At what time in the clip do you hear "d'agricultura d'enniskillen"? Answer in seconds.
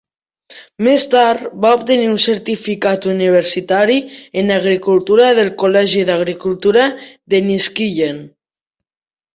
6.11-8.29